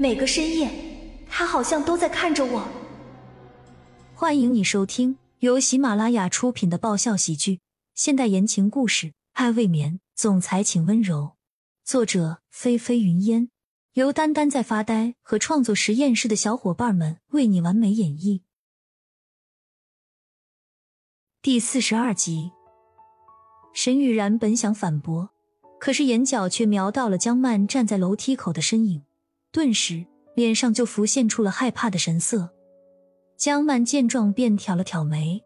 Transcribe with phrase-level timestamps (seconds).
[0.00, 0.70] 每个深夜，
[1.28, 2.66] 他好像都在看着我。
[4.14, 7.60] 欢迎你收听由喜马拉雅出品的爆笑喜剧、
[7.94, 11.32] 现代言情故事《爱未眠》，总裁请温柔。
[11.84, 13.50] 作者：菲菲云烟，
[13.92, 18.40] 由丹丹在发呆和创作实验室的小伙伴们为你完美演绎。
[21.42, 22.52] 第四十二集，
[23.74, 25.28] 沈雨然本想反驳，
[25.78, 29.02] 可是眼角却瞄到了江曼站在楼梯口的身影，
[29.52, 32.50] 顿时脸上就浮现出了害怕的神色。
[33.36, 35.42] 江曼见状便挑了挑眉，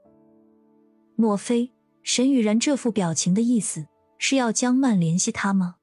[1.16, 3.86] 莫非沈雨然这副表情的意思
[4.18, 5.76] 是要江曼联系他吗？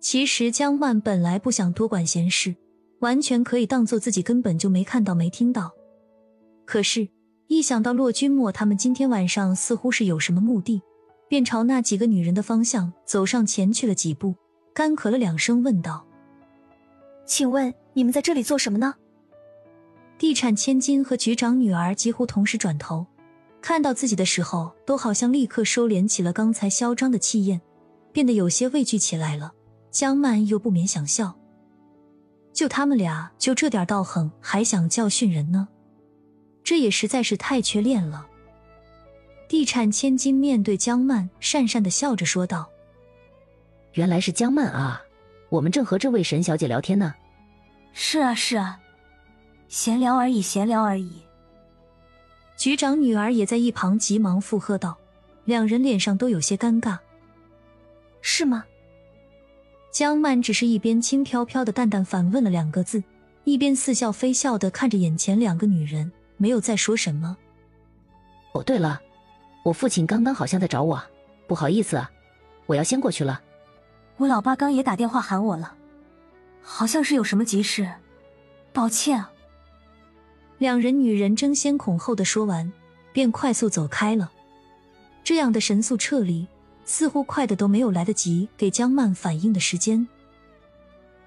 [0.00, 2.56] 其实江曼本来不想多管闲事，
[3.00, 5.72] 完全可以当做自己根本就没看到、没听到，
[6.64, 7.08] 可是。
[7.50, 10.82] 一想到骆君墨他们今天晚上似乎是有什么目的，
[11.30, 14.34] 便朝那几个女人的方向走上前去了几步，
[14.74, 16.06] 干咳了两声，问道
[17.28, 18.96] ：“请问你们在这里做什么呢？”
[20.18, 23.06] 地产千金和局长女儿几乎同时转头，
[23.60, 27.60] 看到自己的时候，都好像立刻收敛起了刚才嚣张的气焰，
[28.12, 29.52] 变得有些畏惧起来了。
[29.92, 31.38] 江曼又不免想笑：
[32.52, 35.68] 就他们俩，就这点道行，还想教训人呢？
[36.64, 38.26] 这也实在是太缺练了。
[39.48, 42.68] 地产千金面对江曼，讪讪的笑着说道
[43.94, 45.00] ：“原来是江曼啊，
[45.48, 47.14] 我们正和这位沈小姐聊天呢。
[47.92, 48.78] ”“是啊，是啊，
[49.68, 51.22] 闲聊而已，闲聊而已。”
[52.56, 54.96] 局长女儿也在一旁急忙附和道，
[55.44, 56.98] 两人脸上都有些尴尬。
[58.20, 58.64] “是吗？”
[59.90, 63.02] 江曼只是一边轻飘飘的淡淡反问了两个字，
[63.44, 66.10] 一边似笑非笑的看着眼前两个女人。
[66.36, 67.36] 没有再说什么。
[68.52, 69.00] 哦，对了，
[69.64, 71.02] 我父亲刚刚好像在找我，
[71.48, 72.08] 不好意思啊，
[72.66, 73.40] 我要先过去了。
[74.18, 75.76] 我老爸刚也打电话喊我了，
[76.60, 77.88] 好像是有什么急事，
[78.72, 79.32] 抱歉啊。
[80.58, 82.72] 两人女人争先恐后的说完，
[83.12, 84.32] 便快速走开了。
[85.22, 86.48] 这样的神速撤离，
[86.84, 90.06] 似乎快的都没有来得及给江曼反应的时间。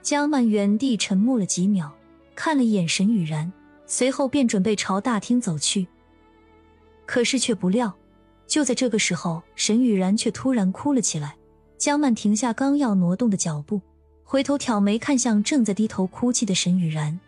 [0.01, 1.94] 江曼原地沉默了几秒，
[2.35, 3.51] 看了一眼沈雨然。
[3.85, 5.85] 随后便准备朝大厅走去，
[7.06, 7.94] 可是却不料，
[8.47, 11.35] 就在这个时候，沈雨然却突然哭了起来。
[11.81, 13.81] 江曼停下刚要挪动的脚步，
[14.24, 17.19] 回头挑眉看向正在低头哭泣的沈雨然：“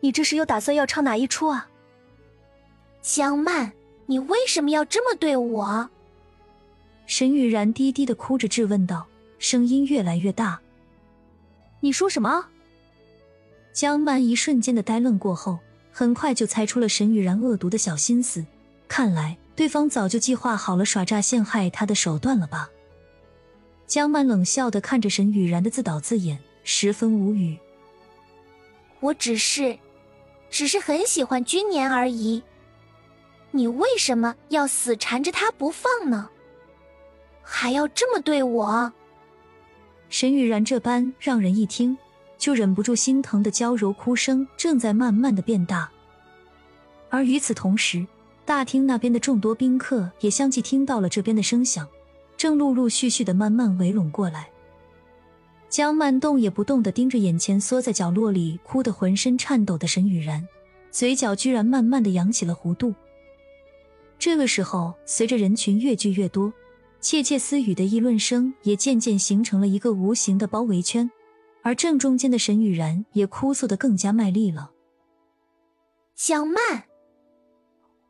[0.00, 1.70] 你这是又打算要唱哪一出啊？”
[3.00, 3.72] 江曼，
[4.04, 5.88] 你为什么要这么对我？
[7.06, 9.06] 沈雨然低低的哭着质问道，
[9.38, 10.60] 声音越来越大
[11.80, 12.48] ：“你说什么？”
[13.72, 15.58] 江曼一瞬间的呆愣过后，
[15.90, 18.44] 很快就猜出了沈雨然恶毒的小心思。
[18.86, 22.68] 看来对方早就计划好了耍诈陷害他的手段了吧？
[23.92, 27.58] 江曼冷笑的看着沈雨然的自导自演，十分无语。
[29.00, 29.78] 我只是，
[30.48, 32.42] 只是很喜欢君年而已。
[33.50, 36.30] 你为什么要死缠着他不放呢？
[37.42, 38.90] 还要这么对我？
[40.08, 41.94] 沈雨然这般让人一听。
[42.38, 45.90] 就忍不住心疼的娇柔哭声正在慢慢的变大，
[47.10, 48.06] 而与此同时，
[48.46, 51.86] 大厅那边的众多宾客也相继听到了这边的声响，
[52.42, 54.50] 正陆陆续续的慢慢围拢过来。
[55.68, 60.44] 江曼动也不动的盯着眼前缩在角落里哭得浑身颤抖的沈雨然，
[60.90, 62.92] 嘴角居然慢慢的扬起了弧度。
[64.18, 66.52] 这个时候，随着人群越聚越多，
[67.00, 71.08] 窃窃私语的议论声也渐渐形成了一个无形的包围圈。
[71.62, 74.72] 而正中间的沈雨然也哭诉的更加卖力了。
[76.16, 76.86] 江曼，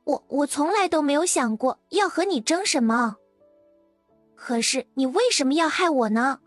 [0.04, 3.18] 我我从来都没有想过要和你争什么，
[4.44, 6.40] 可是你为什么要害我呢？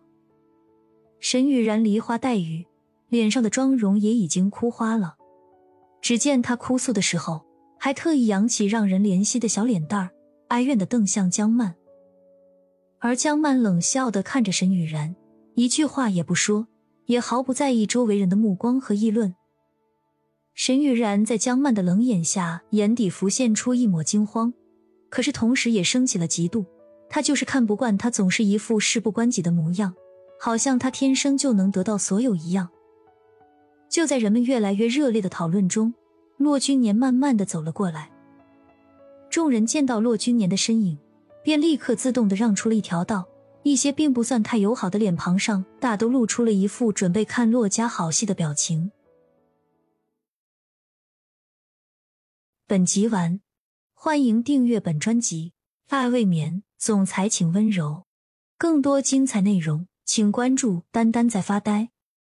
[1.21, 2.65] 沈雨然梨花带雨，
[3.07, 5.15] 脸上的妆容也已经哭花了。
[6.01, 7.45] 只见她哭诉的时候，
[7.79, 10.11] 还特意扬起让人怜惜的小脸蛋儿，
[10.49, 11.73] 哀怨的瞪向江曼。
[12.99, 15.15] 而江曼冷笑的看着沈雨然，
[15.53, 16.67] 一句话也不说。
[17.05, 19.35] 也毫不在意周围人的目光和议论。
[20.53, 24.53] 沈雨然在江曼的冷眼下，眼底浮现出一抹惊慌，
[25.09, 26.65] 可是同时也升起了嫉妒。
[27.15, 29.95] 他就是看不惯他总是一副事不关己的模样，
[30.37, 32.67] 好像他天生就能得到所有一样。
[33.87, 35.93] 就在人们越来越热烈的讨论中，
[36.35, 38.11] 骆君年慢慢的走了过来。
[39.29, 40.99] 众人见到骆君年的身影，
[41.41, 43.25] 便立刻自动的让出了一条道。
[43.63, 48.91] 一些并不算太友好的脸庞上，大都露出了一副准备看骆家好戏的表情。
[52.67, 53.39] 本集完，
[53.93, 55.53] 欢迎订阅本专辑
[55.95, 58.03] 《爱未眠》，总裁请温柔。
[58.59, 61.89] 更多精彩内容，请关注“丹丹在发呆”。